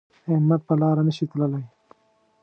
احمد 0.31 0.61
په 0.67 0.73
لاره 0.81 1.01
نشي 1.07 1.25
تللی 1.31 1.63